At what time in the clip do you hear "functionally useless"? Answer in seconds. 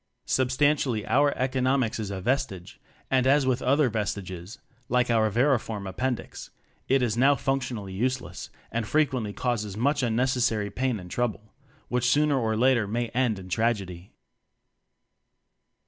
7.35-8.49